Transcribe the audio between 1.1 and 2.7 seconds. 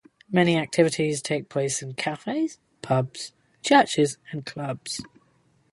take place in cafes,